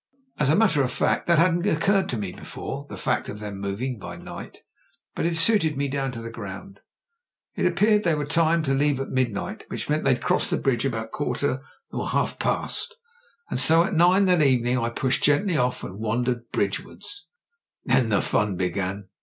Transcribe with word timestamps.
As 0.39 0.49
a 0.49 0.55
matter 0.55 0.81
of 0.81 0.91
fact, 0.91 1.27
that 1.27 1.37
hadn't 1.37 1.67
occturred 1.67 2.09
to 2.09 2.17
me 2.17 2.31
before— 2.31 2.87
^the 2.89 2.97
fact 2.97 3.29
of 3.29 3.37
them 3.37 3.59
moving 3.59 3.99
by 3.99 4.15
night, 4.15 4.63
but 5.13 5.27
it 5.27 5.37
suited 5.37 5.77
me 5.77 5.87
down 5.87 6.11
to 6.13 6.23
the 6.23 6.31
ground. 6.31 6.79
It 7.53 7.67
appeared 7.67 8.03
they 8.03 8.15
were 8.15 8.25
timed 8.25 8.65
to 8.65 8.73
leave 8.73 8.99
at 8.99 9.09
midnight, 9.09 9.65
which 9.67 9.91
meant 9.91 10.03
they'd 10.03 10.19
cross 10.19 10.49
the 10.49 10.57
bridge 10.57 10.85
about 10.85 11.05
a 11.05 11.09
quarter 11.09 11.61
or 11.91 12.09
half 12.09 12.39
past 12.39 12.95
And 13.51 13.59
so 13.59 13.83
at 13.83 13.93
nine 13.93 14.25
that 14.25 14.41
evening 14.41 14.79
I 14.79 14.89
pushed 14.89 15.21
gently 15.23 15.55
off 15.55 15.83
and 15.83 16.01
wandered 16.01 16.49
bridgewards. 16.51 17.27
'Then 17.85 18.09
the 18.09 18.23
fun 18.23 18.57
began. 18.57 19.07